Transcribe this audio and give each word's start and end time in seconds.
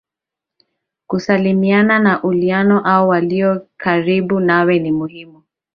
kusalimiana 1.07 1.99
na 1.99 2.23
ulionao 2.23 2.81
au 2.85 3.09
walio 3.09 3.67
karibu 3.77 4.39
nawe 4.39 4.79
ni 4.79 4.91
muhimu 4.91 5.43